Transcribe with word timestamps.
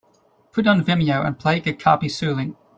Put 0.51 0.65
on 0.65 0.83
Vimeo 0.83 1.23
and 1.23 1.37
play 1.37 1.61
Kacapi 1.61 2.05
Suling 2.07 2.55